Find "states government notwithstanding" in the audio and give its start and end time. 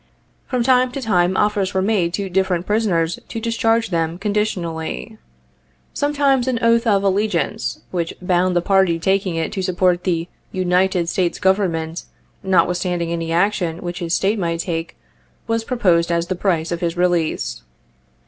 11.07-13.11